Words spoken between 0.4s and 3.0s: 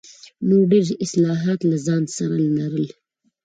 نور ډېر اصلاحات له ځان سره لرل.